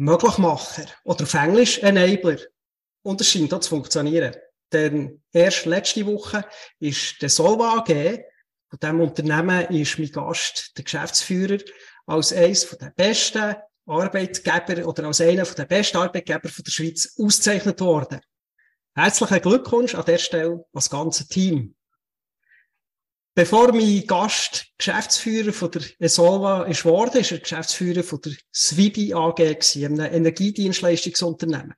[0.00, 2.38] Möglichmacher oder auf Englisch Enabler.
[3.02, 4.34] Und es scheint auch zu funktionieren.
[4.72, 6.44] Denn erst letzte Woche
[6.78, 8.24] ist der Solva AG,
[8.70, 11.58] von diesem Unternehmen ist mein Gast, der Geschäftsführer,
[12.06, 13.56] als eines der besten
[13.86, 18.20] Arbeitgeber oder als einer der besten Arbeitgeber der Schweiz ausgezeichnet worden.
[18.94, 21.74] Herzlichen Glückwunsch an der Stelle das ganze Team.
[23.34, 29.14] Bevor mein Gast Geschäftsführer von der Esolva ist worden, ist er Geschäftsführer von der Swibi
[29.14, 29.40] AG
[29.76, 31.74] einem Energiedienstleistungsunternehmen.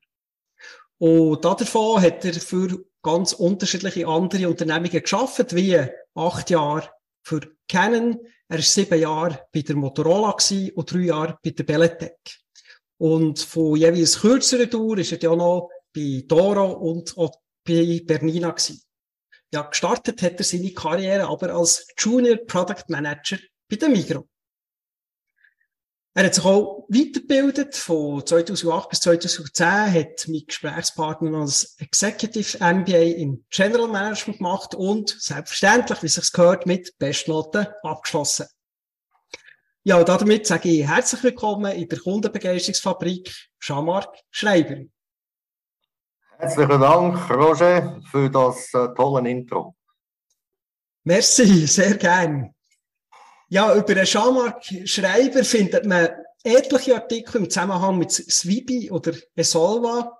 [0.98, 5.78] Und davon hat er für ganz unterschiedliche andere Unternehmungen geschafft, wie
[6.14, 6.88] acht Jahre
[7.22, 10.36] für Canon, er ist sieben Jahre bei der Motorola
[10.74, 12.18] und drei Jahre bei der Belletec.
[12.98, 18.50] Und von jeweils kürzerer Dauer ist er ja noch bei Doro und auch bei Bernina
[18.50, 18.82] gewesen.
[19.52, 23.36] Ja, gestartet hat er seine Karriere aber als Junior Product Manager
[23.68, 24.24] bei der Migros.
[26.14, 27.74] Er hat sich auch weitergebildet.
[27.74, 35.10] Von 2008 bis 2010 hat mein Gesprächspartner als Executive MBA im General Management gemacht und
[35.18, 38.46] selbstverständlich, wie es sich gehört, mit Bestnoten abgeschlossen.
[39.84, 44.84] Ja, damit sage ich herzlich willkommen in der Kundenbegeisterungsfabrik Jean-Marc Schreiber.
[46.42, 49.76] Herzlichen Dank, Roger, für das äh, tolle Intro.
[51.04, 52.52] Merci, sehr gern.
[53.48, 56.08] Ja, über den Jean-Marc Schreiber findet man
[56.42, 60.18] etliche Artikel im Zusammenhang mit Swibi oder Esolva,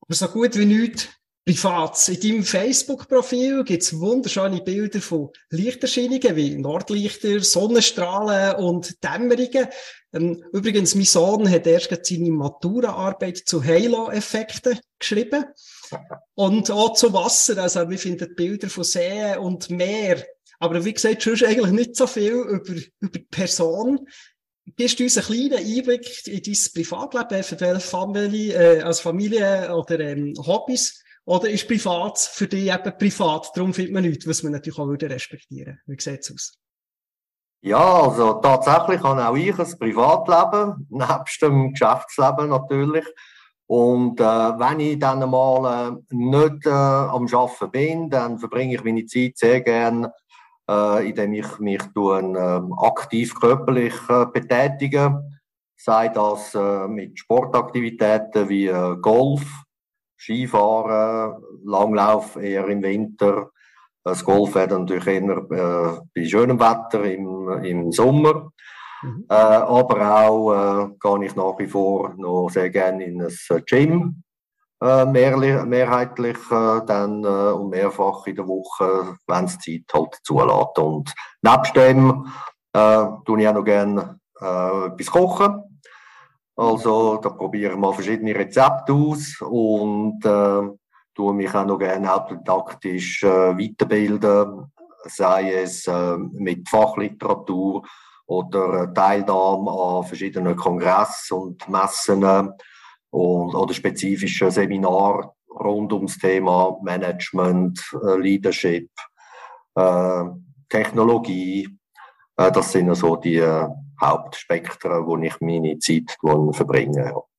[0.00, 1.08] aber so gut wie nichts
[1.44, 2.08] privat.
[2.08, 9.68] In deinem Facebook-Profil gibt es wunderschöne Bilder von Lichterscheinungen wie Nordlichter, Sonnenstrahlen und Dämmerungen.
[10.14, 15.44] Ähm, übrigens, mein Sohn hat erst seine Maturaarbeit zu Halo-Effekten geschrieben.
[16.34, 17.58] Und auch zu Wasser.
[17.58, 20.24] Also, wir finden Bilder von Seen und Meer.
[20.58, 24.06] Aber wie gesagt, schon eigentlich nicht so viel über, über die Person.
[24.76, 29.98] Gibst du uns einen kleinen Einblick in dein Privatleben, eventuell Familie, äh, als Familie oder
[29.98, 31.02] ähm, Hobbys?
[31.24, 33.50] Oder ist privat für dich eben privat?
[33.54, 35.80] Darum findet man nichts, was man natürlich auch würde respektieren.
[35.86, 36.61] Wie sieht es aus?
[37.62, 43.06] Ja, also tatsächlich habe auch ich ein Privatleben, nebst dem Geschäftsleben natürlich.
[43.66, 48.84] Und äh, wenn ich dann mal äh, nicht äh, am Arbeiten bin, dann verbringe ich
[48.84, 50.12] meine Zeit sehr gerne
[50.68, 55.22] äh, indem ich mich tun, äh, aktiv körperlich äh, betätige.
[55.76, 59.44] Sei das äh, mit Sportaktivitäten wie äh, Golf,
[60.16, 63.50] Skifahren, Langlauf eher im Winter.
[64.04, 68.50] Das Golf wird natürlich eher äh, bei schönem Wetter im, im Sommer.
[69.02, 69.26] Mhm.
[69.28, 74.22] Äh, aber auch äh, gehe ich nach wie vor noch sehr gerne in ein Gym
[74.82, 80.18] äh, mehr, mehrheitlich äh, dann äh, und mehrfach in der Woche, wenn es Zeit halt
[80.24, 80.78] zulässt.
[80.78, 81.12] Und
[81.42, 82.26] nebst dem
[82.72, 85.80] äh, tue ich auch noch gerne äh, etwas kochen.
[86.56, 90.62] Also da probiere ich mal verschiedene Rezepte aus und äh,
[91.14, 94.72] tue mich auch noch gerne autodidaktisch äh, weiterbilden,
[95.04, 97.82] sei es äh, mit Fachliteratur
[98.26, 102.24] oder Teilnahme an verschiedenen Kongressen und Messen
[103.10, 108.90] und, oder spezifische Seminar rund ums Thema Management, äh, Leadership,
[109.74, 110.24] äh,
[110.68, 111.68] Technologie.
[112.36, 113.68] Äh, das sind so die äh,
[114.00, 116.16] Hauptspektren, wo ich meine Zeit
[116.52, 117.04] verbringe.
[117.04, 117.31] Ja.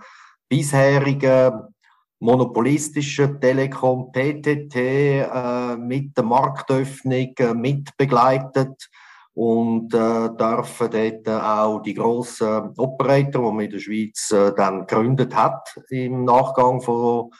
[0.52, 1.72] bisherigen
[2.20, 8.90] monopolistischen Telekom PTT äh, mit der Marktöffnung äh, mitbegleitet
[9.32, 14.86] und äh, dürfen dort auch die grossen Operator, die man in der Schweiz äh, dann
[14.86, 17.30] gegründet hat im Nachgang von,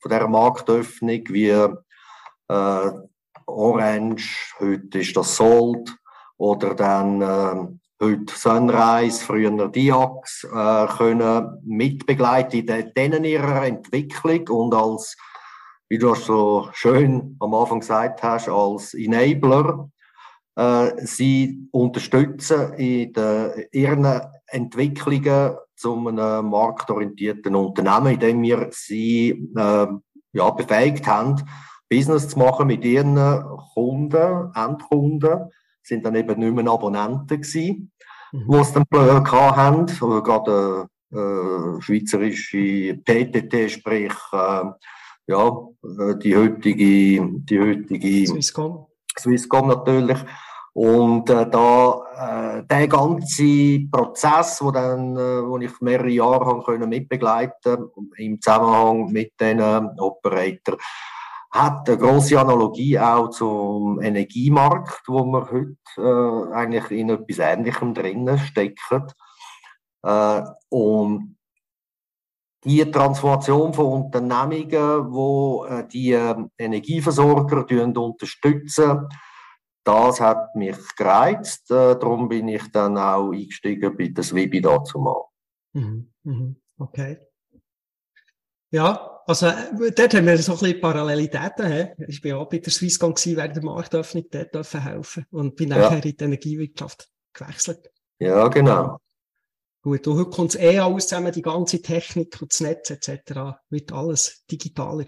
[0.00, 2.90] von dieser Marktöffnung, wie äh,
[3.46, 5.94] Orange, heute ist das Salt
[6.38, 14.74] oder dann äh, heute Sunrise, früher Diax, äh, können mitbegleiten in denen ihrer Entwicklung und
[14.74, 15.16] als,
[15.88, 19.88] wie du so schön am Anfang gesagt hast, als Enabler
[20.56, 29.86] äh, sie unterstützen in den, ihren Entwicklungen zu einem marktorientierten Unternehmen, indem wir sie äh,
[30.32, 31.36] ja, befähigt haben,
[31.88, 33.16] Business zu machen mit ihren
[33.74, 35.50] Kunden, Endkunden,
[35.82, 37.92] sind dann eben nicht mehr Abonnenten gewesen,
[38.32, 38.50] mhm.
[38.50, 44.64] die es dann hatten, oder gerade äh, schweizerische PTT, sprich äh,
[45.26, 45.68] ja,
[46.22, 48.86] die heutige, die heutige Swisscom.
[49.18, 50.18] Swisscom natürlich.
[50.74, 56.62] Und äh, da äh, der ganze Prozess, wo dann, äh, wo ich mehrere Jahre haben
[56.62, 59.60] können mitbegleiten im Zusammenhang mit den
[59.98, 60.78] Operator,
[61.52, 67.92] hat eine große Analogie auch zum Energiemarkt, wo wir heute äh, eigentlich in etwas Ähnlichem
[67.92, 69.06] drinnen stecken.
[70.02, 71.36] Äh, und
[72.64, 77.66] die Transformation von Unternehmungen, wo äh, die äh, Energieversorger
[77.96, 79.08] unterstützen,
[79.84, 81.70] das hat mich gereizt.
[81.70, 85.24] Äh, darum bin ich dann auch eingestiegen bei das mal.
[85.74, 87.18] Mhm, mhm, okay.
[88.72, 89.52] Ja, also
[89.94, 91.70] dort haben wir so ein bisschen Parallelitäten.
[91.70, 92.04] He?
[92.08, 95.90] Ich war auch bei der Swisscom während der Marktöffnung, dort dürfen helfen und bin nachher
[95.90, 95.96] ja.
[95.96, 97.90] in die Energiewirtschaft gewechselt.
[98.18, 98.96] Ja, genau.
[99.82, 103.58] Gut, und heute kommt es eh alles zusammen, die ganze Technik und das Netz etc.
[103.68, 105.06] wird alles digitaler.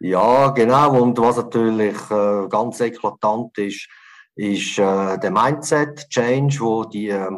[0.00, 1.00] Ja, genau.
[1.00, 3.88] Und was natürlich äh, ganz eklatant ist,
[4.34, 7.30] ist äh, der Mindset-Change, wo die äh,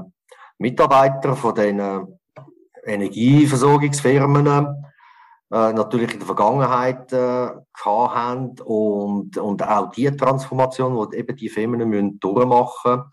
[0.58, 1.80] Mitarbeiter von den
[2.84, 4.87] Energieversorgungsfirmen
[5.50, 7.50] äh, natürlich in der Vergangenheit äh,
[7.84, 13.04] haben und, und auch die Transformation, die eben die Firmen müssen durchmachen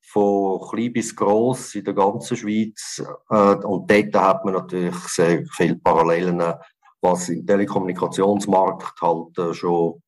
[0.00, 3.02] von klein bis gross in der ganzen Schweiz.
[3.28, 6.54] Äh, und dort hat man natürlich sehr viele Parallelen,
[7.00, 10.02] was im Telekommunikationsmarkt halt äh, schon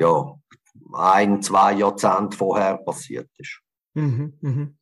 [0.00, 0.34] ja,
[0.92, 3.60] ein, zwei Jahrzehnte vorher passiert ist.
[3.94, 4.78] Mhm, mhm.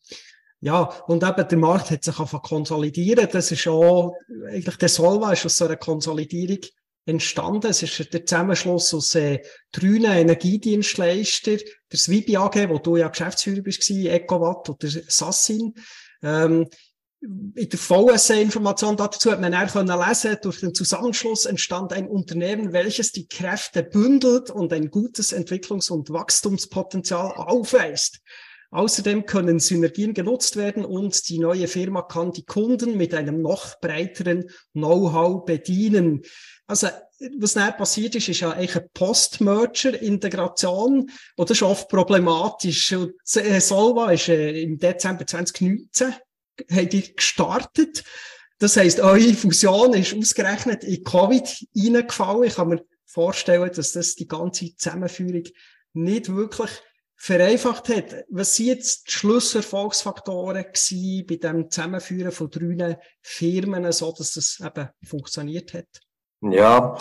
[0.60, 3.28] Ja, und eben der Markt hat sich einfach konsolidieren.
[3.31, 4.14] Das ist auch,
[4.49, 6.58] eigentlich der Solva ist aus so einer Konsolidierung
[7.06, 7.70] entstanden.
[7.70, 9.40] Es ist der Zusammenschluss aus äh,
[9.72, 15.75] drei Energiedienstleister, der Swibi AG, wo du ja Geschäftsführer bist, Ecowatt oder Sassin.
[16.22, 16.66] Ähm,
[17.20, 22.72] in der VSE-Information dazu hat man dann können lesen, durch den Zusammenschluss entstand ein Unternehmen,
[22.72, 28.20] welches die Kräfte bündelt und ein gutes Entwicklungs- und Wachstumspotenzial aufweist.
[28.70, 33.80] Außerdem können Synergien genutzt werden und die neue Firma kann die Kunden mit einem noch
[33.80, 36.20] breiteren Know-how bedienen.
[36.66, 36.88] Also,
[37.38, 42.92] was dann passiert ist, ist ja eigentlich eine Post-Merger-Integration das ist oft problematisch.
[42.92, 46.12] Und äh, Solva ist äh, im Dezember 2019
[46.70, 48.04] haben die gestartet.
[48.58, 52.44] Das heisst, eure Fusion ist ausgerechnet in Covid reingefallen.
[52.44, 55.44] Ich kann mir vorstellen, dass das die ganze Zusammenführung
[55.94, 56.70] nicht wirklich
[57.18, 58.25] vereinfacht hat.
[58.30, 64.88] Was sind jetzt die Schlusserfolgsfaktoren bei dem Zusammenführen von drei Firmen, so dass das eben
[65.04, 65.88] funktioniert hat?
[66.40, 66.96] Ja,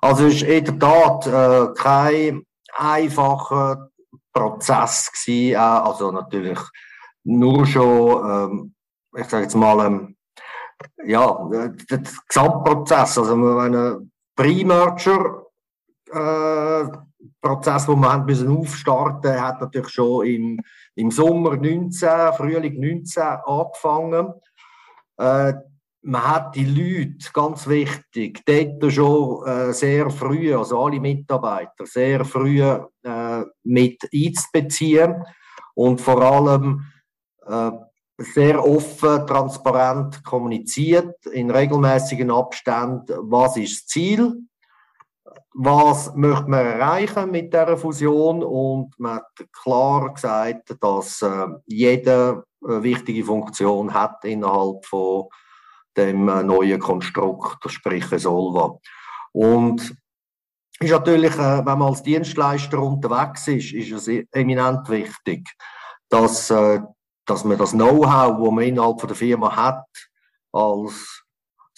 [0.00, 3.90] also es ist in der Tat äh, kein einfacher
[4.32, 5.52] Prozess gewesen.
[5.52, 6.58] Äh, also natürlich
[7.24, 8.74] nur schon, ähm,
[9.14, 10.16] ich sage jetzt mal, ähm,
[11.04, 15.44] ja, der, der Gesamtprozess, also wenn ein Pre-Merger
[16.10, 17.09] äh,
[17.40, 20.60] Prozess, den wir haben müssen aufstarten hat natürlich schon im,
[20.94, 24.32] im Sommer 19, Frühling 19 angefangen.
[25.18, 25.54] Äh,
[26.02, 32.24] man hat die Leute, ganz wichtig, dort schon äh, sehr früh, also alle Mitarbeiter, sehr
[32.24, 35.22] früh äh, mit einzubeziehen
[35.74, 36.86] und vor allem
[37.46, 37.70] äh,
[38.16, 44.34] sehr offen, transparent kommuniziert, in regelmäßigen Abständen, was ist das Ziel,
[45.54, 52.44] was möchte man erreichen mit der Fusion und man hat klar gesagt, dass äh, jede
[52.60, 55.28] wichtige Funktion hat innerhalb von
[55.96, 58.78] dem äh, neuen Konstrukt, sprich Solva.
[59.32, 59.94] Und
[60.78, 65.48] ist natürlich, äh, wenn man als Dienstleister unterwegs ist, ist es eminent wichtig,
[66.08, 66.80] dass, äh,
[67.26, 69.86] dass man das Know-how, das man innerhalb von der Firma hat,
[70.52, 71.19] als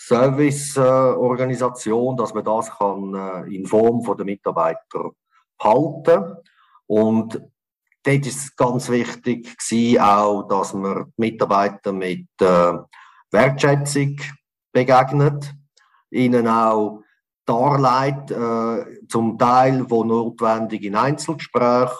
[0.04, 5.12] Serviceorganisation, dass man das kann äh, in Form der Mitarbeiter
[5.62, 6.38] halten
[6.86, 7.40] und
[8.02, 9.54] dort ist es ganz wichtig
[10.00, 12.72] auch, dass man die Mitarbeiter mit äh,
[13.30, 14.16] Wertschätzung
[14.72, 15.54] begegnet,
[16.10, 17.04] ihnen auch
[17.46, 21.96] darlegt, äh, zum Teil, wo notwendig in Einzelgesprächen,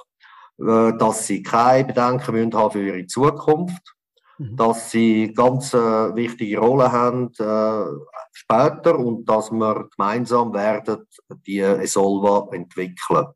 [0.59, 3.94] dass sie keine Bedenken haben für ihre Zukunft,
[4.42, 4.56] mhm.
[4.56, 7.84] dass sie ganz äh, wichtige Rolle haben äh,
[8.32, 11.06] später und dass wir gemeinsam werden
[11.46, 13.26] die Esolva entwickeln.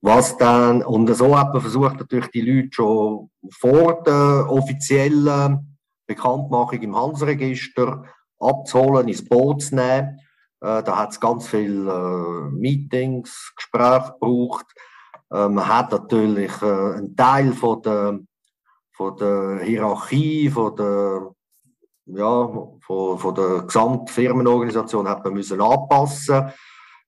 [0.00, 6.80] Was dann, und so hat man versucht, natürlich die Leute schon vor der offiziellen Bekanntmachung
[6.80, 8.04] im Hansregister
[8.38, 10.20] abzuholen, ins Boot zu nehmen.
[10.60, 14.66] Äh, da hat es ganz viele äh, Meetings, Gespräche gebraucht.
[15.32, 18.20] Äh, man hat natürlich äh, einen Teil von der,
[18.98, 21.30] von der Hierarchie, von der,
[22.06, 22.48] ja,
[22.80, 26.52] von, von der Gesamtfirmenorganisation hat man müssen anpassen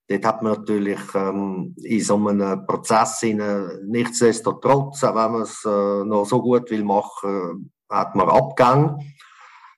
[0.08, 6.04] Dort hat man natürlich ähm, in so einem Prozess nichtsdestotrotz, auch wenn man es äh,
[6.04, 8.98] noch so gut will machen, hat man Abgänge.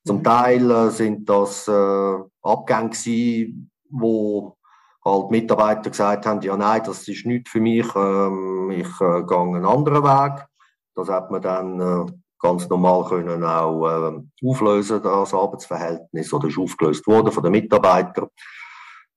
[0.06, 0.24] Zum mhm.
[0.24, 4.56] Teil äh, sind das äh, Abgänge gewesen, wo
[5.04, 9.38] halt Mitarbeiter gesagt haben, ja nein, das ist nicht für mich, ähm, ich äh, gehe
[9.38, 10.46] einen anderen Weg.
[10.94, 16.58] Das hat man dann äh, ganz normal können auch äh, auflösen, das Arbeitsverhältnis, oder ist
[16.58, 18.28] aufgelöst worden von den Mitarbeitern.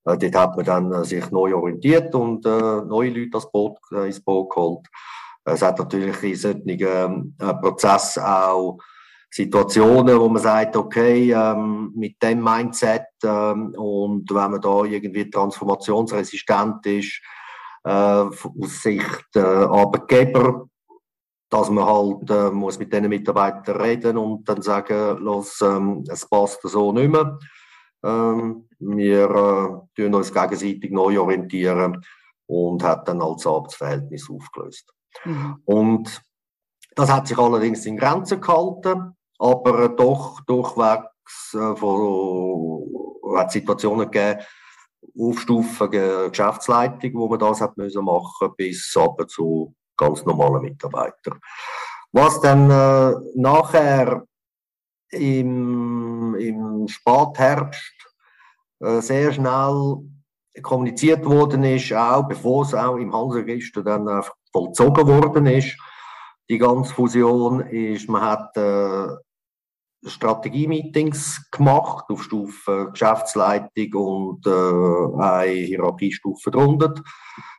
[0.06, 3.78] Äh, dort hat man dann äh, sich neu orientiert und äh, neue Leute ins Boot,
[3.92, 4.88] ins Boot geholt.
[5.44, 8.80] Es hat natürlich in solchen äh, Prozessen auch
[9.30, 15.30] Situationen, wo man sagt, okay, ähm, mit dem Mindset ähm, und wenn man da irgendwie
[15.30, 17.22] transformationsresistent ist,
[17.84, 20.68] äh, aus Sicht äh, Arbeitgeber,
[21.56, 26.28] dass man halt äh, muss mit diesen Mitarbeitern reden und dann sagen, los, ähm, es
[26.28, 27.40] passt so nicht mehr.
[28.04, 32.04] Ähm, wir äh, tun uns gegenseitig neu orientieren
[32.46, 34.92] und hat dann als Arbeitsverhältnis aufgelöst.
[35.24, 35.62] Mhm.
[35.64, 36.22] Und
[36.94, 42.84] das hat sich allerdings in Grenzen gehalten, aber doch durchwegs äh, von,
[43.38, 44.42] hat Situationen gegeben,
[45.18, 51.40] Aufstufen Geschäftsleitung, wo man das hat müssen machen bis aber zu ganz normalen Mitarbeitern.
[52.12, 54.24] Was dann äh, nachher
[55.10, 57.94] im, im Spätherbst
[58.80, 59.98] äh, sehr schnell
[60.62, 65.78] kommuniziert worden ist, auch bevor es auch im Handelsregister dann einfach vollzogen worden ist.
[66.50, 69.08] Die ganze Fusion ist, man hat äh,
[70.08, 76.94] Strategie-Meetings gemacht auf Stufe Geschäftsleitung und äh, eine Hierarchiestufe drunter.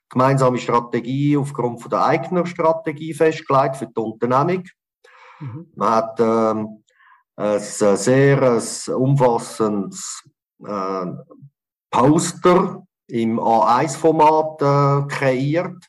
[0.08, 4.64] Gemeinsame Strategie aufgrund von der eigenen Strategie festgelegt für die Unternehmung.
[5.40, 5.66] Mhm.
[5.74, 6.82] Man hat ähm,
[7.36, 10.22] ein sehr ein umfassendes
[10.64, 11.06] äh,
[11.90, 15.84] Poster im A1-Format äh, kreiert,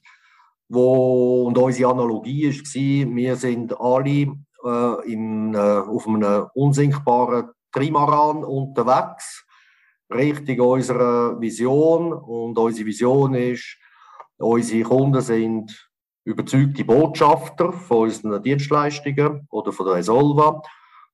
[0.70, 8.44] wo und unsere Analogie war, wir sind alle äh, in, äh, auf einem unsinkbaren Trimaran
[8.44, 9.46] unterwegs,
[10.14, 13.78] Richtung unserer Vision und unsere Vision ist,
[14.38, 15.90] unsere Kunden sind
[16.26, 20.62] überzeugte Botschafter von unseren Dienstleistungen oder von der Esolva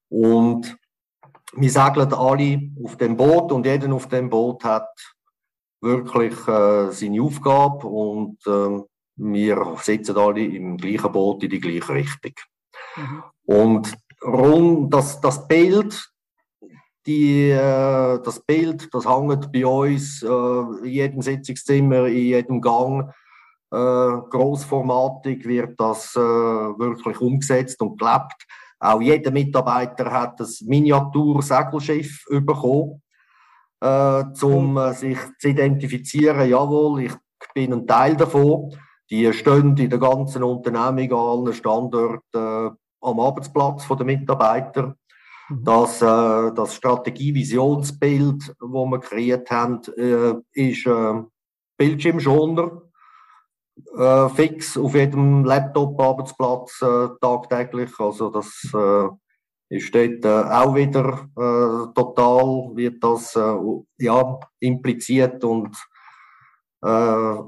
[0.10, 0.78] und
[1.56, 4.90] wir segeln alle auf dem Boot und jeder auf dem Boot hat
[5.82, 8.82] wirklich äh, seine Aufgabe und äh,
[9.16, 12.34] wir sitzen alle im gleichen Boot in die gleiche Richtung.
[12.96, 13.24] Mhm.
[13.46, 16.12] Und rund das, das Bild,
[17.06, 23.10] die, äh, das Bild, das hängt bei uns äh, in jedem Sitzungszimmer, in jedem Gang.
[23.72, 23.76] Äh,
[24.30, 28.46] großformatig wird das äh, wirklich umgesetzt und gelebt.
[28.80, 33.02] Auch jeder Mitarbeiter hat das Miniatur-Segelschiff bekommen,
[33.82, 37.14] äh, um äh, sich zu identifizieren, jawohl, ich
[37.54, 38.76] bin ein Teil davon.
[39.10, 42.70] Die stehen in der ganzen Unternehmung an allen Standorten äh,
[43.02, 44.96] am Arbeitsplatz der Mitarbeiter.
[45.50, 45.64] Mhm.
[45.64, 51.22] Das, äh, das Strategie-Visionsbild, das wir kreiert haben, äh, ist äh,
[51.78, 52.82] Bildschirmschoner
[53.98, 57.92] äh, fix auf jedem Laptop-Arbeitsplatz äh, tagtäglich.
[58.00, 59.08] Also das äh,
[59.70, 63.56] ist dort äh, auch wieder äh, total, wird das äh,
[64.00, 65.76] ja, impliziert und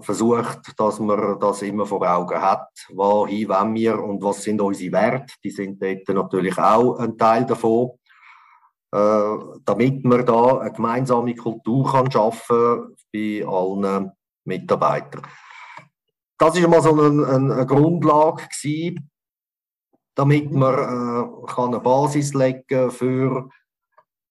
[0.02, 4.94] versucht, dass man das immer vor Augen hat, wohin wollen wir und was sind unsere
[4.94, 5.34] Werte.
[5.44, 7.92] Die sind dort natürlich auch ein Teil davon.
[8.94, 14.12] Äh, damit man da eine gemeinsame Kultur kann schaffen bei allen
[14.46, 15.24] Mitarbeitern
[16.38, 19.10] das ist mal so eine, eine Grundlage gewesen,
[20.16, 23.50] damit man äh, kann eine Basis legen für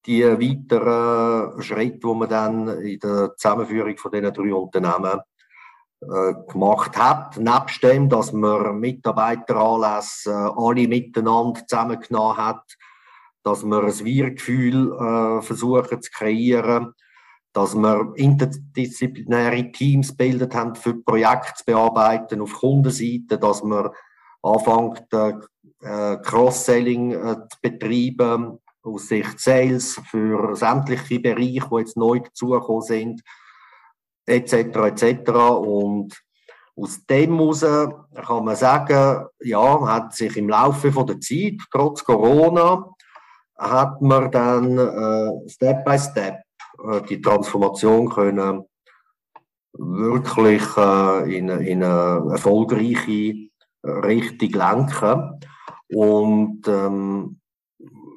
[0.06, 5.20] die weiteren Schritte, die man dann in der Zusammenführung von diesen drei Unternehmen
[6.02, 7.38] äh, gemacht hat.
[7.38, 12.76] Nebst dem, dass man Mitarbeiteranlässe äh, alle miteinander zusammengenommen hat,
[13.42, 16.92] dass man ein Wir-Gefühl äh, versuchen zu kreieren,
[17.52, 23.62] dass wir interdisziplinäre Teams bildet haben für Projekte zu bearbeiten auf Kundenseite, dass
[24.42, 24.98] anfangen,
[25.80, 33.22] äh, Cross-Selling zu betreiben aus Sicht Sales für sämtliche Bereiche, die jetzt neu dazugekommen sind,
[34.26, 34.52] etc.
[34.54, 35.30] etc.
[35.30, 36.22] Und
[36.76, 37.60] aus dem heraus
[38.26, 42.90] kann man sagen, ja, hat sich im Laufe der Zeit, trotz Corona,
[43.56, 46.44] hat man dann äh, Step by Step
[46.82, 48.64] äh, die Transformation können
[49.72, 53.48] wirklich äh, in, in eine erfolgreiche
[53.82, 55.40] Richtung lenken.
[55.88, 57.40] Und ähm,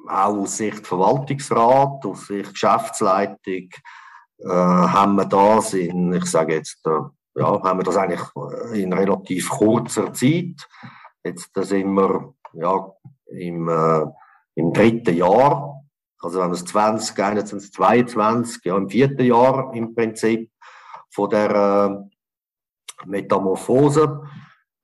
[0.08, 3.68] auch aus Sicht Verwaltungsrat, aus Sicht Geschäftsleitung,
[4.38, 8.22] äh, haben wir das in, ich sage jetzt, äh, ja, haben wir das eigentlich
[8.72, 10.68] in relativ kurzer Zeit.
[11.24, 12.90] Jetzt da sind wir ja,
[13.26, 14.06] im, äh,
[14.54, 15.78] im dritten Jahr
[16.20, 20.50] also wenn es 20, 21, 22, ja, im vierten Jahr im Prinzip
[21.10, 24.22] von der äh, Metamorphose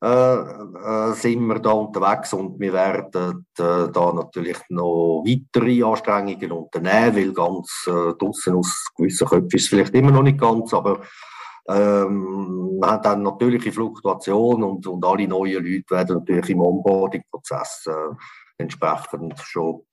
[0.04, 6.52] äh, äh, sind wir da unterwegs und wir werden äh, da natürlich noch weitere Anstrengungen
[6.52, 10.74] unternehmen, weil ganz äh, draussen aus gewissen Köpfen ist es vielleicht immer noch nicht ganz,
[10.74, 11.00] aber
[11.68, 17.86] ähm, man hat dann natürliche Fluktuation und, und alle neuen Leute werden natürlich im Onboarding-Prozess
[17.86, 18.14] äh,
[18.58, 19.86] entsprechend schon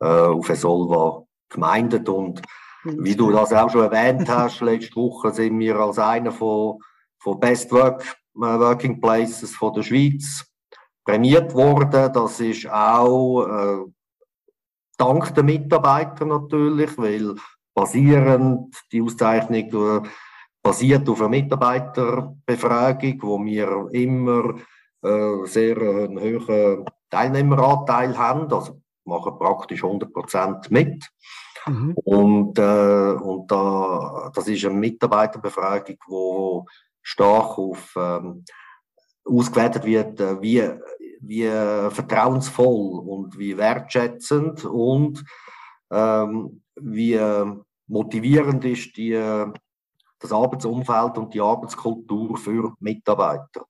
[0.00, 2.08] äh, auf Esolva gemeindet.
[2.08, 2.42] Und
[2.82, 6.80] wie du das auch schon erwähnt hast, letzte Woche sind wir als einer von,
[7.20, 8.04] von Best Work,
[8.34, 10.44] Working Places von der Schweiz
[11.04, 12.12] prämiert worden.
[12.12, 13.84] Das ist auch äh,
[14.96, 17.34] dank der Mitarbeiter natürlich, weil
[17.74, 20.08] basierend die Auszeichnung äh,
[20.62, 24.54] basiert auf einer Mitarbeiterbefragung, wo wir immer
[25.02, 28.52] äh, sehr äh, einen hohen Teilnehmeranteil haben.
[28.52, 31.06] Also machen praktisch 100% mit.
[31.66, 31.94] Mhm.
[32.04, 36.66] Und, äh, und da, das ist eine Mitarbeiterbefragung, wo
[37.04, 38.44] stark auf ähm,
[39.24, 40.68] ausgewertet wird, äh, wie,
[41.20, 45.24] wie vertrauensvoll und wie wertschätzend und
[45.90, 47.20] ähm, wie
[47.86, 53.66] motivierend ist die, das Arbeitsumfeld und die Arbeitskultur für Mitarbeiter.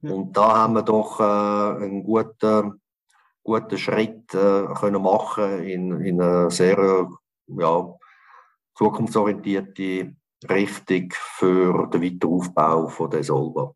[0.00, 0.12] Ja.
[0.12, 2.80] Und da haben wir doch äh, einen guten
[3.46, 7.08] guten Schritt äh, können machen in, in eine sehr
[7.46, 7.94] ja,
[8.74, 13.74] zukunftsorientierte Richtung für den Wiederaufbau von der Solva.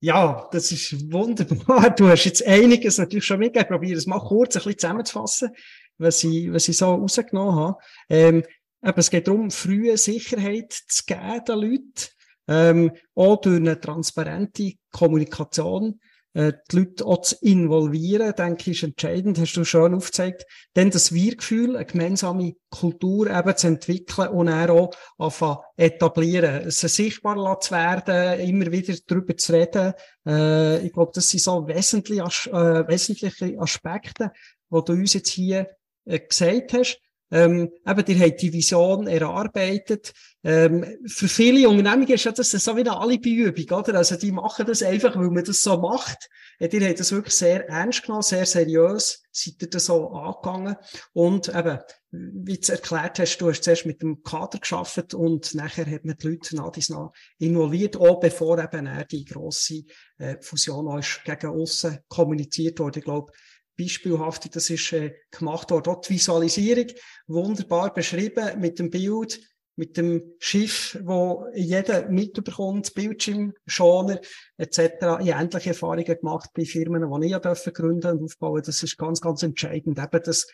[0.00, 1.90] Ja, das ist wunderbar.
[1.90, 3.64] Du hast jetzt einiges natürlich schon mitgegeben.
[3.64, 5.50] Ich probiere es mal kurz ein bisschen zusammenzufassen,
[5.98, 7.78] was ich, was ich so rausgenommen habe.
[8.08, 8.44] Ähm,
[8.82, 12.08] eben, es geht darum, frühe Sicherheit zu geben den Leuten,
[12.48, 15.98] ähm, auch durch eine transparente Kommunikation
[16.36, 20.44] äh, die Leute auch zu involvieren, denke ich, ist entscheidend, hast du schon aufgezeigt.
[20.74, 26.80] Dann das Wir-Gefühl, eine gemeinsame Kultur eben zu entwickeln und dann auch anfangen etablieren, es
[26.80, 29.94] sichtbar zu werden, immer wieder darüber zu reden.
[30.26, 34.30] Äh, ich glaube, das sind so wesentliche, äh, wesentliche Aspekte,
[34.70, 35.70] die du uns jetzt hier
[36.04, 37.00] gesagt hast.
[37.30, 40.12] Ähm, eben, ihr habt die Vision erarbeitet.
[40.44, 43.94] Ähm, für viele Unternehmungen ist das so wie eine Alibi-Übung, oder?
[43.94, 46.28] Also, die machen das einfach, weil man das so macht.
[46.60, 50.76] Ja, ihr habt das wirklich sehr ernst genommen, sehr seriös, seid ihr das so angegangen.
[51.12, 51.80] Und eben,
[52.12, 56.16] wie du erklärt hast, du hast zuerst mit dem Kader geschafft und nachher hat man
[56.16, 59.82] die Leute nach dies nach involviert, auch bevor eben die grosse
[60.18, 63.00] äh, Fusion auch gegen aussen kommuniziert wurde.
[63.00, 63.32] Ich glaube,
[63.78, 65.84] beispielhaft, das ist äh, gemacht worden.
[65.84, 66.86] Dort die Visualisierung,
[67.26, 69.40] wunderbar beschrieben mit dem Bild,
[69.76, 74.20] mit dem Schiff, wo jeder mitbekommt, Bildschirmschoner
[74.56, 74.78] etc.
[74.78, 78.62] Ich habe ähnliche Erfahrungen gemacht bei Firmen, die ich dürfen gründen und aufbauen.
[78.64, 80.46] Das ist ganz, ganz entscheidend, eben, dass,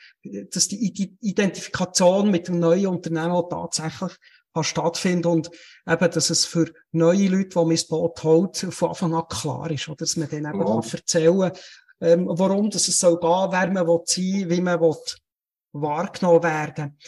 [0.50, 4.12] dass die Identifikation mit dem neuen Unternehmen tatsächlich
[4.54, 5.50] kann stattfinden und
[5.88, 9.70] eben, dass es für neue Leute, die man ins Boot holt, von Anfang an klar
[9.70, 10.80] ist, oder dass man denen eben ja.
[10.92, 11.52] erzählen
[12.02, 14.96] ähm, warum dass es soll gehen, wer man will sein, wie man will
[15.72, 16.98] wahrgenommen werden.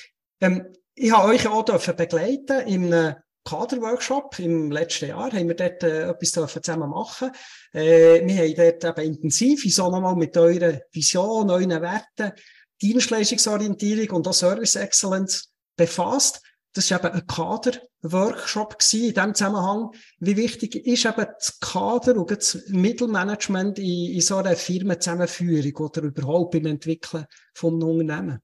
[0.40, 5.82] Ähm, ich habe euch auch begleiten in einem Kaderworkshop im letzten Jahr haben wir dort
[5.82, 7.30] äh, etwas zusammen machen.
[7.74, 12.32] Äh, wir haben dort eben intensiv so nochmal mit eurer Vision, euren Werten,
[12.80, 16.40] Dienstleistungsorientierung und auch Service Excellence befasst.
[16.74, 19.92] Das war eben ein Kader-Workshop in diesem Zusammenhang.
[20.18, 26.02] Wie wichtig ist eben das Kader und das Mittelmanagement in, in so einer Firmenzusammenführung oder
[26.02, 28.40] überhaupt beim Entwickeln von einem Unternehmen?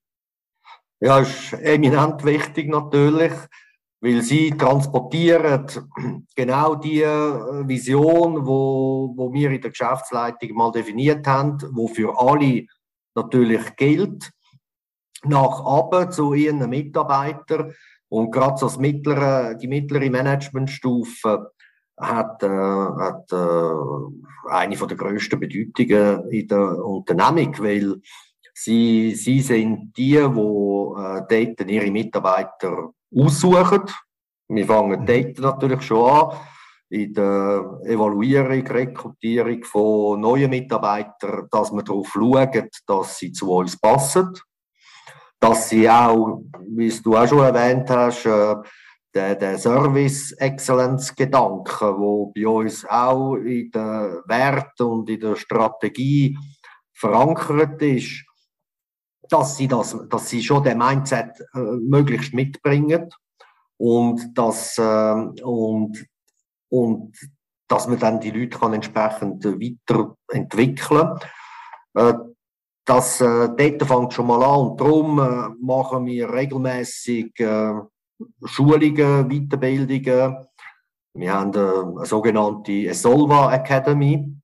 [1.01, 3.33] Ja, ist eminent wichtig natürlich,
[4.01, 5.67] weil sie transportieren
[6.37, 12.17] genau die äh, Vision, wo, wo wir in der Geschäftsleitung mal definiert haben, wo für
[12.17, 12.67] alle
[13.17, 14.31] natürlich gilt,
[15.25, 17.75] nach oben zu ihren Mitarbeitern
[18.11, 21.53] und gerade so das mittlere, die mittlere Managementstufe
[21.97, 28.01] hat, äh, hat äh, eine von der grössten Bedeutungen in der Unternehmung, weil
[28.53, 33.83] sie, sie sind die, die äh, dort ihre Mitarbeiter aussuchen.
[34.49, 35.07] Wir fangen mhm.
[35.07, 36.37] dort natürlich schon an,
[36.89, 43.79] in der Evaluierung, Rekrutierung von neuen Mitarbeitern, dass wir darauf schauen, dass sie zu uns
[43.79, 44.33] passen.
[45.41, 48.55] Dass sie auch, wie du auch schon erwähnt hast, äh,
[49.15, 56.37] der, der Service-Excellence-Gedanke, wo bei uns auch in den Werten und in der Strategie
[56.93, 58.25] verankert ist,
[59.29, 63.09] dass sie, das, dass sie schon den Mindset äh, möglichst mitbringen
[63.79, 66.05] und dass, äh, und,
[66.69, 67.17] und
[67.69, 71.19] dass man dann die Leute kann entsprechend weiterentwickeln
[71.95, 72.13] äh,
[72.91, 77.75] das äh, dort fängt schon mal an und darum äh, machen wir regelmäßig äh,
[78.45, 80.37] Schulungen, Weiterbildungen.
[81.15, 84.35] Wir haben äh, eine sogenannte Esolva Academy,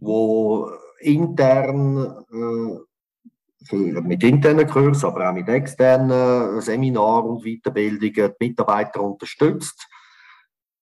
[0.00, 9.02] wo intern äh, mit internen Kursen, aber auch mit externen Seminaren und Weiterbildungen die Mitarbeiter
[9.02, 9.88] unterstützt,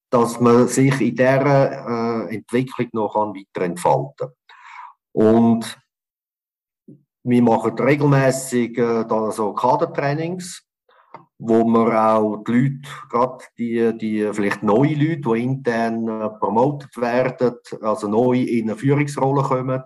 [0.08, 4.32] dass man sich in dieser äh, Entwicklung noch weiter entfalten kann.
[5.12, 5.81] Und
[7.24, 10.66] wir machen regelmäßig äh, da so Kadertrainings
[11.44, 12.78] wo wir auch die Leute,
[13.10, 18.78] gerade die, die vielleicht neue Leute, die intern äh, promotet werden, also neu in eine
[18.78, 19.82] Führungsrolle kommen,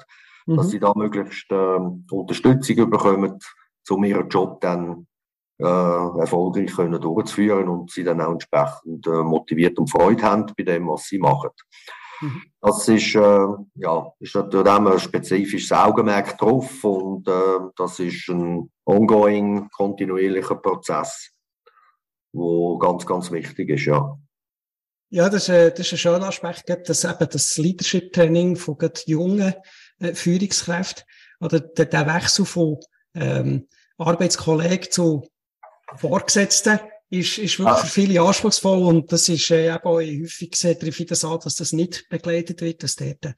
[0.47, 0.57] mhm.
[0.57, 1.79] dass sie da möglichst äh,
[2.11, 3.39] Unterstützung bekommen,
[3.89, 5.07] um ihren Job dann
[5.59, 10.65] äh, erfolgreich können durchzuführen und sie dann auch entsprechend äh, motiviert und Freude haben bei
[10.65, 11.51] dem, was sie machen.
[12.21, 12.43] Mhm.
[12.61, 18.29] Das ist, äh, ja, ist natürlich auch ein spezifisches Augenmerk drauf und äh, das ist
[18.29, 21.37] ein ongoing, kontinuierlicher Prozess
[22.37, 24.19] wo ganz, ganz wichtig ist, ja.
[25.09, 28.77] Ja, das ist, äh, das ist ein schöner Aspekt, dass eben das Leadership-Training von
[29.07, 29.55] jungen
[30.01, 31.05] äh, Führungskräften
[31.41, 32.81] oder der, der Wechsel von
[33.15, 35.29] ähm, Arbeitskollegen zu
[35.97, 37.77] Vorgesetzten ist, ist wirklich ah.
[37.77, 41.39] für viele anspruchsvoll und das ist äh, eben auch häufig gesehen, treffe ich das an,
[41.43, 43.35] dass das nicht begleitet wird, dass dort äh,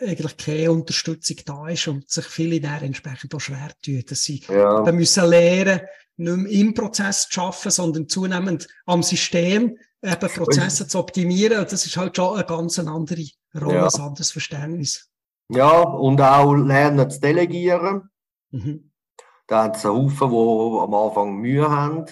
[0.00, 4.44] eigentlich keine Unterstützung da ist und sich viele dann entsprechend auch schwer tun, dass sie
[4.48, 4.82] ja.
[4.82, 5.80] dann müssen lernen,
[6.16, 11.58] nicht mehr im Prozess zu arbeiten, sondern zunehmend am System eben Prozesse zu optimieren.
[11.58, 13.88] Und das ist halt schon eine ganz andere Rolle, ja.
[13.88, 15.10] ein anderes Verständnis.
[15.48, 18.10] Ja, und auch lernen zu delegieren.
[18.50, 18.92] Mhm.
[19.46, 22.06] Da hat es einen Haufen, die am Anfang Mühe haben,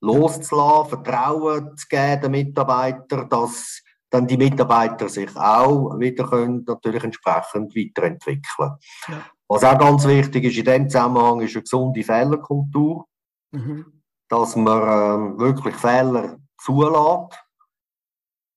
[0.00, 7.04] loszulassen, Vertrauen zu geben den Mitarbeitern, dass dann die Mitarbeiter sich auch wieder können, natürlich
[7.04, 8.72] entsprechend weiterentwickeln.
[9.08, 9.22] Ja.
[9.48, 13.06] Was auch ganz wichtig ist in dem Zusammenhang, ist eine gesunde Fehlerkultur.
[13.50, 14.02] Mhm.
[14.28, 17.44] Dass man ähm, wirklich Fehler zulässt.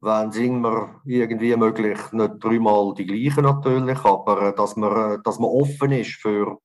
[0.01, 5.17] Wenn es immer irgendwie möglich, nicht dreimal die gleichen natürlich, aber äh, dass, man, äh,
[5.23, 6.57] dass man offen ist für,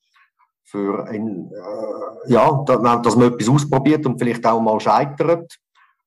[0.77, 5.57] für ein, äh, ja, dass man etwas ausprobiert und vielleicht auch mal scheitert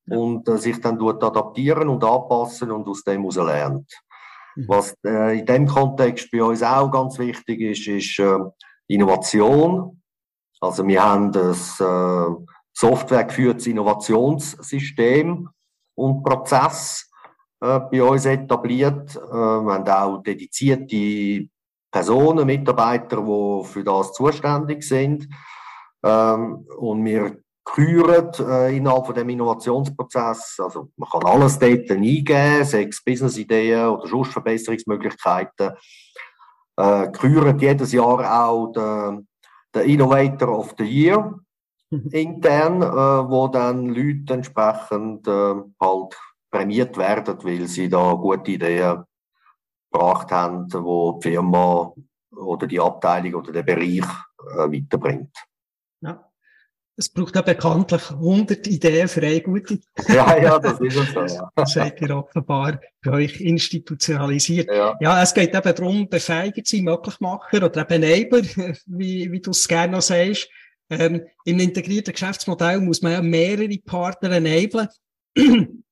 [0.09, 3.91] und äh, sich dann adaptieren und anpassen und aus dem heraus lernt.
[4.55, 4.65] Mhm.
[4.67, 8.37] Was äh, in dem Kontext bei uns auch ganz wichtig ist, ist äh,
[8.87, 10.01] Innovation.
[10.61, 12.25] Also wir haben das äh,
[12.73, 15.49] Software geführtes Innovationssystem
[15.95, 17.09] und Prozess
[17.61, 19.15] äh, bei uns etabliert.
[19.15, 21.49] Äh, wir haben auch dedizierte
[21.91, 25.27] Personen, Mitarbeiter, die für das zuständig sind.
[26.03, 30.59] Ähm, und wir küren äh, innerhalb von dem Innovationsprozess.
[30.59, 35.71] Also man kann alles dort eingeben, sechs Business-Ideen oder sonst Verbesserungsmöglichkeiten.
[36.77, 39.27] Äh, küren jedes Jahr auch den
[39.73, 41.39] der Innovator of the Year
[42.11, 46.19] intern, äh, wo dann Leute entsprechend äh, halt
[46.51, 49.03] prämiert werden, weil sie da gute Ideen
[49.91, 51.93] gebracht haben, wo die Firma
[52.35, 55.35] oder die Abteilung oder der Bereich äh, weiterbringt.
[56.01, 56.29] Ja.
[56.95, 59.79] Es braucht ja bekanntlich 100 Ideen für eine gute.
[60.09, 61.49] Ja, ja, das ist es so, ja.
[61.55, 64.69] Das seid ihr offenbar bei euch institutionalisiert.
[64.69, 64.97] Ja.
[64.99, 69.67] ja, es geht eben darum, befähigt sein, Möglichmacher oder eben Enabler, wie, wie du es
[69.67, 70.49] gerne noch sagst.
[70.89, 74.89] Ähm, Im integrierten Geschäftsmodell muss man ja mehrere Partner enablen.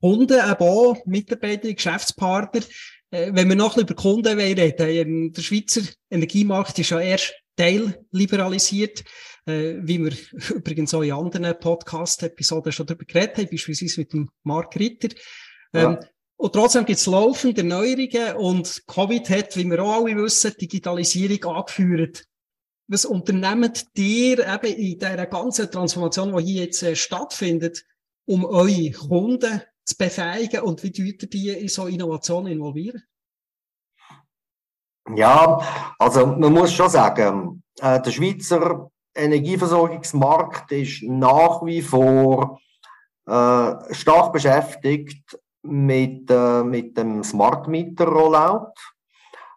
[0.00, 2.62] Kunden, aber auch Mitarbeiter, Geschäftspartner.
[3.10, 7.34] Äh, wenn wir noch ein bisschen über Kunden reden, der Schweizer Energiemarkt ist ja erst
[7.56, 9.04] teilliberalisiert.
[9.46, 10.12] äh, wie wir
[10.56, 15.08] übrigens auch in anderen Podcast-Episoden schon darüber geredet haben, beispielsweise mit dem Mark Ritter.
[15.72, 16.00] Ähm, ja.
[16.36, 21.56] Und trotzdem gibt es laufende Erneuerungen und Covid hat, wie wir auch alle wissen, Digitalisierung
[21.56, 22.24] angeführt.
[22.88, 27.84] Was unternehmt ihr eben in dieser ganzen Transformation, die hier jetzt äh, stattfindet,
[28.26, 33.02] um eure Kunden zu befähigen und wie tut die in so Innovationen involvieren?
[35.14, 42.60] Ja, also man muss schon sagen, äh, der Schweizer Energieversorgungsmarkt ist nach wie vor
[43.26, 48.72] äh, stark beschäftigt mit, äh, mit dem Smart Meter Rollout.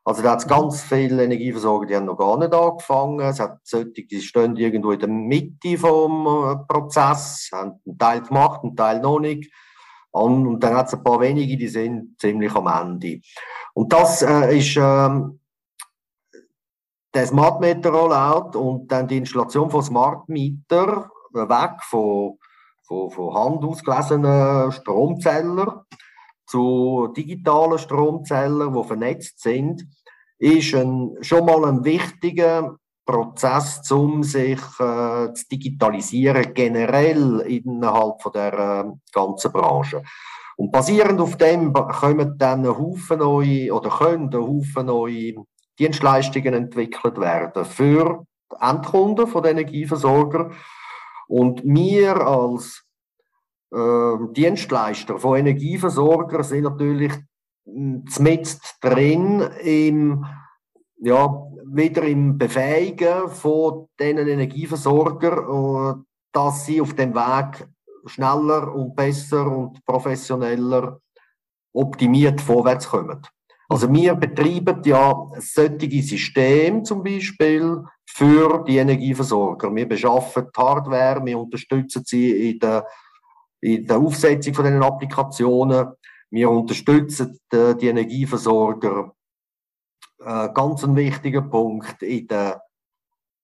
[0.05, 3.21] Also da hat es ganz viele Energieversorger, die haben noch gar nicht angefangen.
[3.21, 8.63] Es hat solche, die stehen irgendwo in der Mitte vom Prozess, haben einen Teil gemacht,
[8.63, 9.49] einen Teil noch nicht.
[10.13, 13.19] Und, und dann hat es ein paar wenige, die sind ziemlich am Ende.
[13.73, 15.39] Und das äh, ist ähm,
[17.13, 22.37] der Smart Meter Rollout und dann die Installation von Smart Meter weg von,
[22.83, 25.81] von, von Hand ausgelesenen Stromzählern
[26.45, 29.87] zu digitalen Stromzellen, die vernetzt sind,
[30.37, 38.31] ist ein, schon mal ein wichtiger Prozess, um sich äh, zu digitalisieren, generell innerhalb von
[38.31, 40.03] der äh, ganzen Branche.
[40.55, 45.33] Und basierend auf dem kommen dann Haufen neue oder können Haufen neue
[45.79, 50.51] Dienstleistungen entwickelt werden für die Endkunden von den Energieversorger.
[51.27, 52.83] Und wir als
[53.73, 57.13] äh, Dienstleister von Energieversorger sind natürlich
[57.65, 60.25] mit drin im,
[60.97, 61.43] ja,
[61.75, 67.67] wieder im Befähigen von den Energieversorger, äh, dass sie auf dem Weg
[68.05, 70.99] schneller und besser und professioneller
[71.73, 73.21] optimiert vorwärts kommen.
[73.69, 79.73] Also wir betreiben ja solche Systeme zum Beispiel für die Energieversorger.
[79.73, 82.85] Wir beschaffen die Hardware, wir unterstützen sie in der
[83.63, 85.87] in der Aufsetzung von diesen Applikationen.
[86.29, 89.13] Wir unterstützen die, die Energieversorger.
[90.25, 92.61] Äh, ganz ein wichtiger Punkt in der,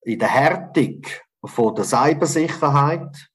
[0.03, 1.01] in der Härtung
[1.43, 3.29] von der Cybersicherheit,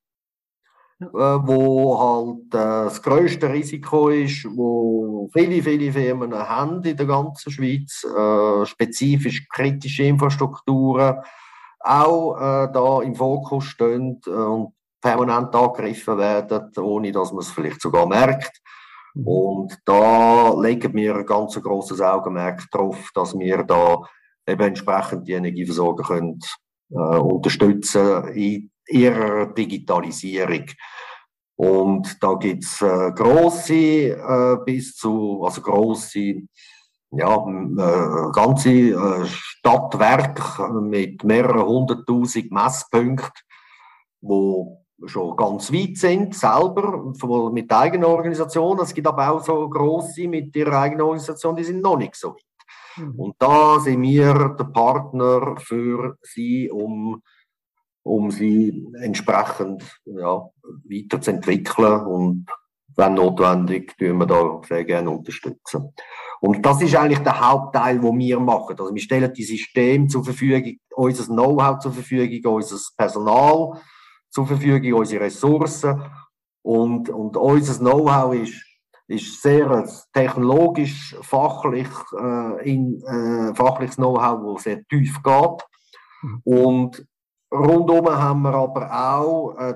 [1.01, 7.07] äh, wo halt äh, das größte Risiko ist, wo viele, viele Firmen haben in der
[7.07, 11.21] ganzen Schweiz, äh, spezifisch kritische Infrastrukturen,
[11.81, 17.51] auch äh, da im Fokus stehen äh, und permanent angegriffen werden, ohne dass man es
[17.51, 18.63] vielleicht sogar merkt.
[19.15, 19.27] Mhm.
[19.27, 24.03] Und da legen wir ein ganz großes Augenmerk darauf, dass wir da
[24.47, 26.39] eben entsprechend die Energieversorger können,
[26.91, 30.67] äh, unterstützen in ihrer Digitalisierung.
[31.57, 36.43] Und da gibt's äh, grosse äh, bis zu, also grosse,
[37.13, 43.31] ja, äh, ganze äh, Stadtwerke mit mehreren hunderttausend Messpunkten,
[44.21, 47.13] wo schon ganz weit sind, selber,
[47.51, 48.79] mit eigener Organisation.
[48.81, 52.31] Es gibt aber auch so grosse mit ihrer eigenen Organisation, die sind noch nicht so
[52.31, 52.45] weit.
[52.97, 53.15] Mhm.
[53.17, 57.23] Und da sind wir der Partner für sie, um,
[58.03, 60.49] um sie entsprechend ja,
[60.85, 62.47] weiterzuentwickeln und
[62.97, 65.93] wenn notwendig, tun wir da sehr gerne unterstützen.
[66.41, 68.77] Und das ist eigentlich der Hauptteil, wo wir machen.
[68.79, 73.81] Also wir stellen die Systeme zur Verfügung, unser Know-how zur Verfügung, unser Personal,
[74.35, 76.03] zur Verfügung, unsere Ressourcen
[76.63, 78.65] und, und unser Know-how ist,
[79.07, 81.87] ist sehr technologisch, fachlich,
[82.19, 85.65] äh, in, äh, fachliches Know-how, das sehr tief geht.
[86.23, 86.43] Mhm.
[86.45, 87.07] Und
[87.53, 89.75] rundum haben wir aber auch äh,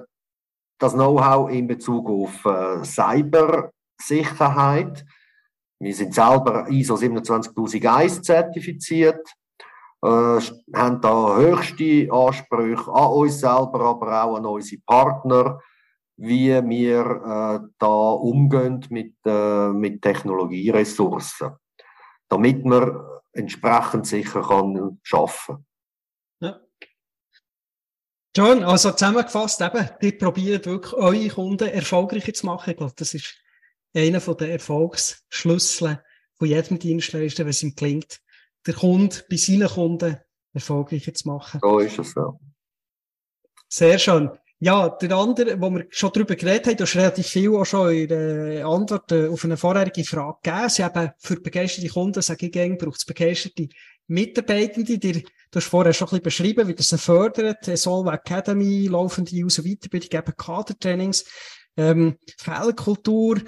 [0.78, 5.06] das Know-how in Bezug auf äh, Cybersicherheit.
[5.78, 9.24] Wir sind selber ISO 27001 zertifiziert
[10.02, 15.60] haben da höchste Ansprüche an uns selber, aber auch an unsere Partner,
[16.16, 21.52] wie wir äh, da umgehen mit, äh, mit Technologieressourcen,
[22.28, 23.00] damit man
[23.32, 25.64] entsprechend sicher kann schaffen.
[26.40, 26.60] Ja.
[28.36, 32.70] John, also zusammengefasst eben, ihr probiert wirklich eure Kunden erfolgreicher zu machen.
[32.70, 33.36] Ich glaube, das ist
[33.94, 36.02] einer der Erfolgsschlüssel
[36.36, 38.20] von jedem Dienstleister, wenn es ihm gelingt,
[38.66, 40.18] der Kunde bei seinen Kunden
[40.52, 41.60] erfolgreicher zu machen.
[41.62, 42.32] So ist es, ja.
[43.68, 44.30] Sehr schön.
[44.60, 47.92] Ja, der andere, wo wir schon darüber geredet haben, du hast relativ viel auch schon
[47.92, 50.68] in der Antwort äh, auf eine vorherige Frage gegeben.
[50.68, 53.68] Sie haben für begeisterte Kunden, sage ich gerne, braucht es begeisterte
[54.08, 54.98] Mitarbeitende.
[54.98, 57.64] Die, du hast vorher schon ein bisschen beschrieben, wie das sie fördert.
[57.78, 61.24] Solve Academy, laufende und Weiterbildung, eben Kadertrainings,
[61.76, 63.40] ähm, Fehlkultur.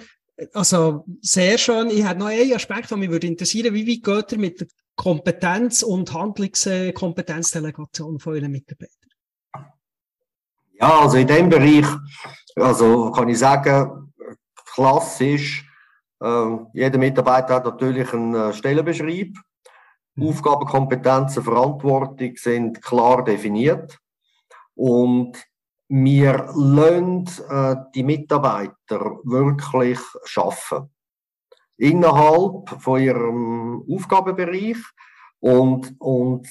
[0.52, 1.90] Also, sehr schön.
[1.90, 3.74] Ich habe noch einen Aspekt, der mich würde interessieren.
[3.74, 4.68] Wie weit geht ihr mit der
[5.00, 9.08] Kompetenz- und Handlungskompetenzdelegation von Ihren Mitarbeitern?
[10.78, 11.86] Ja, also in dem Bereich,
[12.54, 14.12] also kann ich sagen,
[14.74, 15.66] klassisch,
[16.22, 19.38] äh, jeder Mitarbeiter hat natürlich einen äh, Stellenbeschrieb.
[20.16, 20.28] Mhm.
[20.28, 23.96] Aufgaben, Kompetenzen, Verantwortung sind klar definiert.
[24.74, 25.42] Und
[25.88, 30.90] wir lassen äh, die Mitarbeiter wirklich schaffen.
[31.80, 34.76] Innerhalb von ihrem Aufgabenbereich.
[35.40, 36.46] Und, und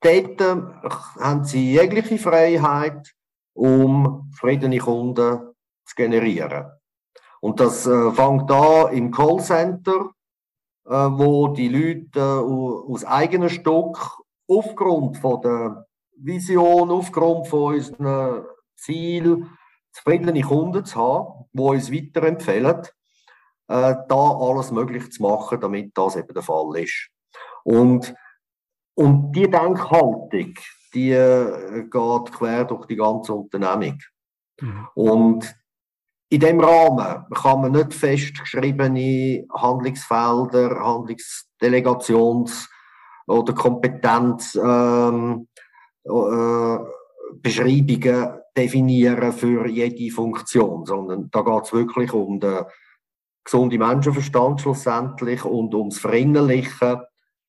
[0.00, 3.14] dort haben sie jegliche Freiheit,
[3.54, 6.66] um zufriedene Kunden zu generieren.
[7.40, 10.10] Und das äh, fängt an im Callcenter,
[10.86, 13.98] äh, wo die Leute äh, aus eigenem Stück
[14.48, 18.44] aufgrund von der Vision, aufgrund von unseren
[18.76, 19.46] Ziel,
[19.92, 22.82] zufriedene Kunden zu haben, die uns weiterempfehlen,
[23.68, 27.10] äh, da alles möglich zu machen, damit das eben der Fall ist.
[27.64, 28.14] Und,
[28.94, 30.54] und die Denkhaltung,
[30.92, 33.98] die äh, geht quer durch die ganze Unternehmung.
[34.60, 34.88] Mhm.
[34.94, 35.54] Und
[36.28, 42.68] in dem Rahmen kann man nicht festgeschriebene Handlungsfelder, Handlungsdelegations-
[43.26, 45.48] oder Kompetenz ähm,
[46.04, 46.78] äh,
[48.56, 52.64] definieren für jede Funktion, sondern da geht es wirklich um den
[53.44, 57.00] gesunden Menschenverstand schlussendlich und ums Verinnerlichen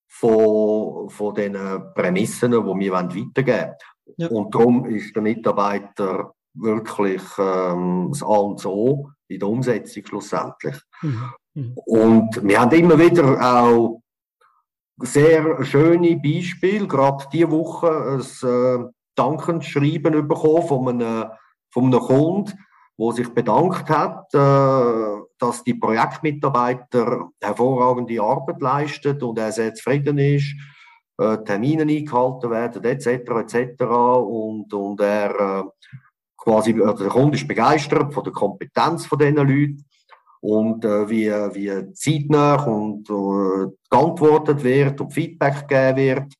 [0.07, 1.53] von, von den
[1.93, 3.75] Prämissen, die wir weitergeben wollen.
[4.17, 4.27] Ja.
[4.27, 10.75] Und darum ist der Mitarbeiter wirklich ähm, das A und O in der Umsetzung schlussendlich.
[11.01, 11.31] Mhm.
[11.53, 11.73] Mhm.
[11.85, 14.01] Und wir haben immer wieder auch
[14.97, 21.31] sehr schöne Beispiele, gerade diese Woche ein äh, Dankensschreiben bekommen von einem,
[21.71, 22.53] von einem Kunden,
[22.97, 30.17] der sich bedankt hat, äh, dass die Projektmitarbeiter hervorragende Arbeit leisten und er sehr zufrieden
[30.17, 30.55] ist,
[31.17, 33.07] äh, Termine eingehalten werden, etc.
[33.07, 33.83] etc.
[33.83, 35.63] Und, und er äh,
[36.37, 39.85] quasi, der Kunde ist begeistert von der Kompetenz von diesen Leuten
[40.41, 43.07] und wie, wie zeitnah und
[43.89, 46.33] geantwortet wird und Feedback gegeben wird.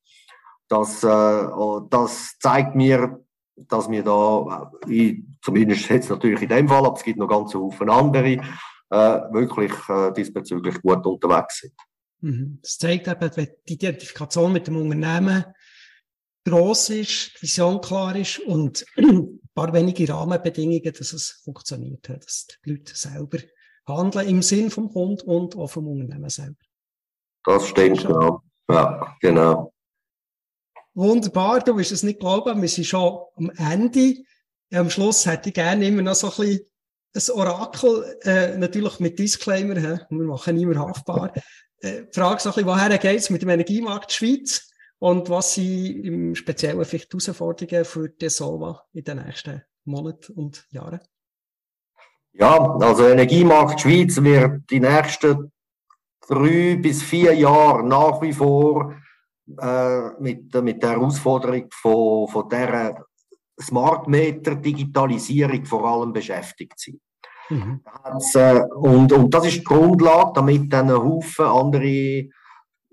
[0.68, 3.25] Das, das zeigt mir,
[3.56, 7.52] dass wir da, äh, zumindest jetzt natürlich in dem Fall, aber es gibt noch ganz
[7.52, 8.42] viele andere,
[8.90, 11.74] äh, wirklich äh, diesbezüglich gut unterwegs sind.
[12.22, 12.60] Mhm.
[12.62, 15.46] Das zeigt eben, wenn die Identifikation mit dem Unternehmen
[16.46, 22.48] gross ist, die Vision klar ist und ein paar wenige Rahmenbedingungen, dass es funktioniert, dass
[22.64, 23.40] die Leute selber
[23.88, 26.56] handeln im Sinn vom Kunden und auch vom Unternehmen selber.
[27.44, 28.42] Das stimmt, genau.
[28.70, 29.72] Ja, genau.
[30.96, 34.24] Wunderbar, du wirst es nicht glauben, wir sind schon am Ende.
[34.74, 36.60] Am Schluss hätte ich gerne immer noch so ein
[37.12, 40.00] bisschen ein Orakel, äh, natürlich mit Disclaimer, he?
[40.10, 41.34] wir machen immer haftbar.
[41.80, 45.56] Äh, die Frage so ein bisschen, woher geht es mit dem Energiemarkt Schweiz und was
[45.56, 51.02] sind im Speziellen vielleicht die Herausforderungen für die Solva in den nächsten Monaten und Jahren?
[52.32, 55.52] Ja, also Energiemarkt Schweiz wird die nächsten
[56.26, 58.96] drei bis vier Jahre nach wie vor
[59.60, 63.06] äh, mit, mit der Herausforderung von, von der
[63.62, 67.00] Smart Meter Digitalisierung vor allem beschäftigt sein.
[67.50, 67.82] Mhm.
[68.04, 72.30] Das, äh, und, und das ist die Grundlage, damit dann ein Haufen andere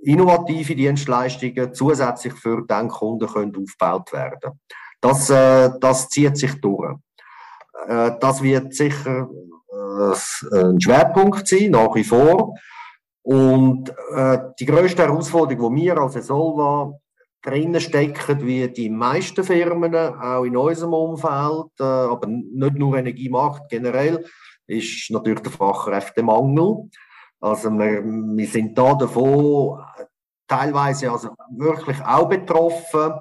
[0.03, 4.61] innovative Dienstleistungen zusätzlich für den Kunden können aufgebaut werden.
[5.01, 6.97] Das, äh, das zieht sich durch.
[7.89, 9.29] Äh, das wird sicher
[10.53, 12.55] ein Schwerpunkt sein, nach wie vor.
[13.23, 16.93] Und äh, die grösste Herausforderung, die wir als Esolva
[17.43, 24.25] drinnen stecken, wie die meisten Firmen, auch in unserem Umfeld, aber nicht nur Energiemarkt generell,
[24.67, 26.89] ist natürlich der Fachkräftemangel.
[27.41, 29.81] Also wir, wir sind da davon
[30.47, 33.13] teilweise also wirklich auch betroffen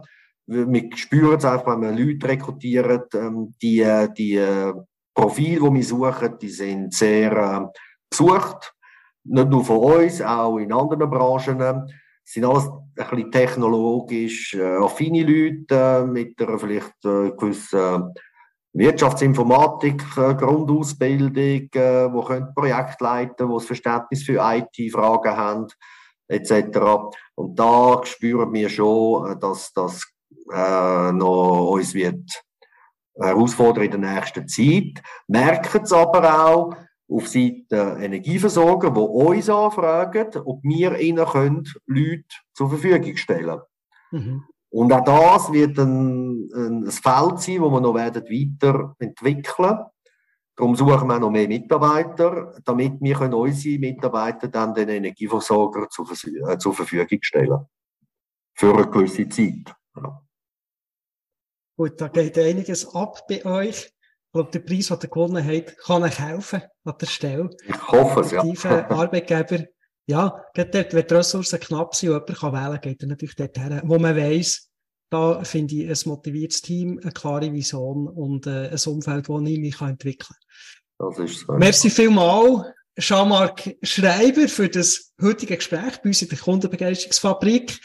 [0.52, 4.74] wir spüren es einfach, wenn wir Leute rekrutieren, ähm, die, die äh,
[5.14, 8.74] Profile, die wir suchen, die sind sehr äh, gesucht.
[9.24, 11.62] Nicht nur von uns, auch in anderen Branchen.
[12.24, 18.14] Es sind alles ein bisschen technologisch äh, affine Leute mit einer vielleicht gewissen
[18.74, 25.68] Wirtschaftsinformatik, Grundausbildung, die können Projekte leiten, die das Verständnis für IT-Fragen haben,
[26.30, 26.80] etc.
[27.36, 30.02] Und da spüren wir schon, dass das
[30.54, 32.44] äh, noch uns wird
[33.20, 35.04] herausfordern in der nächsten Zeit.
[35.28, 36.76] Merken es aber auch
[37.12, 43.60] auf Seite Energieversorger, die uns anfragen, ob wir ihnen können Leute zur Verfügung stellen
[44.12, 44.44] mhm.
[44.74, 49.80] Und auch das wird ein, ein, Feld sein, das wir noch werden weiterentwickeln
[50.56, 56.10] Darum suchen wir noch mehr Mitarbeiter, damit wir können unsere Mitarbeiter dann den Energieversorger zur,
[56.12, 57.66] äh, zur Verfügung stellen.
[58.54, 59.74] Für eine gewisse Zeit.
[59.96, 60.22] Ja.
[61.78, 63.92] Gut, da geht einiges ab bei euch.
[64.32, 67.50] Ich glaube, der Preis, den ihr gewonnen habt, kann ich helfen an der Stelle.
[67.68, 68.42] Ich hoffe es, ja.
[68.90, 69.66] Arbeitgeber,
[70.08, 73.36] ja, dort, wenn die Ressourcen knapp sind und jemand kann wählen kann, geht er natürlich
[73.36, 74.70] dort her, wo man weiss,
[75.10, 79.60] da finde ich ein motiviertes Team, eine klare Vision und äh, ein Umfeld, das ich
[79.60, 80.38] mich entwickeln
[80.98, 81.10] kann.
[81.10, 81.54] Das ist so.
[81.54, 82.68] Merci vielmals,
[82.98, 87.78] Jean-Marc Schreiber, für das heutige Gespräch bei uns in der Kundenbegeisterungsfabrik.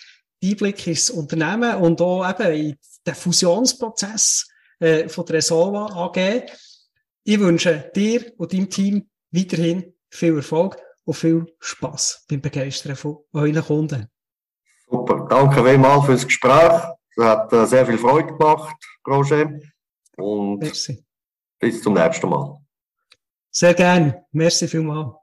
[0.45, 2.77] Einblick ins Unternehmen und auch eben in
[3.07, 4.47] den Fusionsprozess
[4.79, 6.47] äh, von der Resolva AG.
[7.25, 13.19] Ich wünsche dir und deinem Team weiterhin viel Erfolg und viel Spaß beim Begeistern von
[13.33, 14.09] euren Kunden.
[14.89, 16.83] Super, danke vielmals fürs Gespräch.
[17.17, 19.51] Es hat äh, sehr viel Freude gemacht, Roger.
[20.17, 21.05] Und Merci.
[21.59, 22.59] bis zum nächsten Mal.
[23.51, 24.15] Sehr gern.
[24.33, 25.15] Merci vielmals.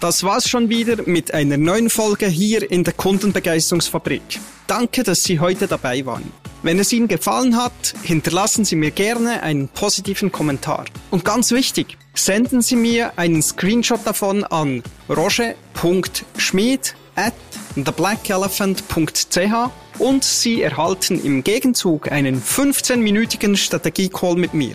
[0.00, 4.40] Das war's schon wieder mit einer neuen Folge hier in der Kundenbegeisterungsfabrik.
[4.68, 6.32] Danke, dass Sie heute dabei waren.
[6.62, 10.86] Wenn es Ihnen gefallen hat, hinterlassen Sie mir gerne einen positiven Kommentar.
[11.12, 17.34] Und ganz wichtig, senden Sie mir einen Screenshot davon an roger.schmied at
[17.76, 24.74] theblackelephant.ch und Sie erhalten im Gegenzug einen 15-minütigen Strategie-Call mit mir.